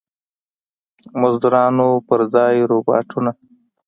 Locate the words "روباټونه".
2.71-3.31